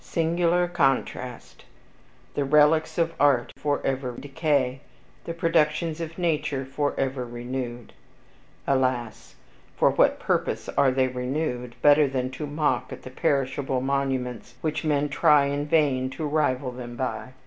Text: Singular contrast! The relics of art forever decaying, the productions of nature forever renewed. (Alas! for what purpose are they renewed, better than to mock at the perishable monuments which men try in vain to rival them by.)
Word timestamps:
Singular 0.03 0.67
contrast! 0.67 1.63
The 2.33 2.43
relics 2.43 2.97
of 2.97 3.13
art 3.19 3.53
forever 3.55 4.15
decaying, 4.19 4.79
the 5.25 5.33
productions 5.35 6.01
of 6.01 6.17
nature 6.17 6.65
forever 6.65 7.23
renewed. 7.23 7.93
(Alas! 8.65 9.35
for 9.77 9.91
what 9.91 10.17
purpose 10.17 10.67
are 10.69 10.89
they 10.89 11.07
renewed, 11.07 11.75
better 11.83 12.07
than 12.07 12.31
to 12.31 12.47
mock 12.47 12.91
at 12.91 13.03
the 13.03 13.11
perishable 13.11 13.79
monuments 13.79 14.55
which 14.61 14.83
men 14.83 15.07
try 15.07 15.45
in 15.45 15.67
vain 15.67 16.09
to 16.09 16.25
rival 16.25 16.71
them 16.71 16.95
by.) 16.95 17.33